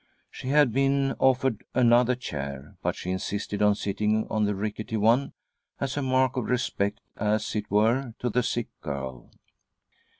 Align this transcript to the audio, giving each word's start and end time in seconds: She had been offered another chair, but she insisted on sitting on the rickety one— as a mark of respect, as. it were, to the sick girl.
She 0.31 0.47
had 0.47 0.73
been 0.73 1.11
offered 1.19 1.63
another 1.75 2.15
chair, 2.15 2.75
but 2.81 2.95
she 2.95 3.11
insisted 3.11 3.61
on 3.61 3.75
sitting 3.75 4.25
on 4.31 4.45
the 4.45 4.55
rickety 4.55 4.97
one— 4.97 5.33
as 5.79 5.95
a 5.95 6.01
mark 6.01 6.35
of 6.35 6.45
respect, 6.49 6.99
as. 7.17 7.55
it 7.55 7.69
were, 7.69 8.15
to 8.17 8.31
the 8.31 8.41
sick 8.41 8.69
girl. 8.81 9.29